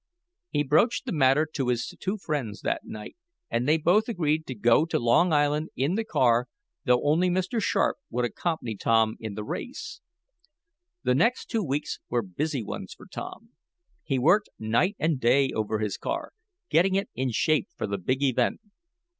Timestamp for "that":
2.61-2.85